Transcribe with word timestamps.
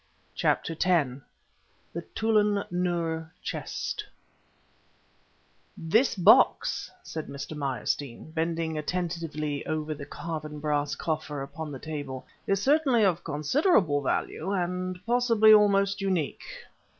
_"CHAPTER 0.33 0.73
X 0.73 1.09
THE 1.93 2.01
TÛLUN 2.01 2.67
NÛR 2.71 3.29
CHEST 3.43 4.03
"This 5.77 6.15
box," 6.15 6.89
said 7.03 7.27
Mr. 7.27 7.55
Meyerstein, 7.55 8.31
bending 8.31 8.79
attentively 8.79 9.63
over 9.67 9.93
the 9.93 10.07
carven 10.07 10.59
brass 10.59 10.95
coffer 10.95 11.43
upon 11.43 11.71
the 11.71 11.77
table, 11.77 12.25
"is 12.47 12.59
certainly 12.63 13.03
of 13.03 13.23
considerable 13.23 14.01
value, 14.01 14.49
and 14.49 14.99
possibly 15.05 15.53
almost 15.53 16.01
unique." 16.01 16.41